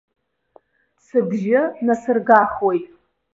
[1.05, 2.85] Сыбжьы насыргахуеит.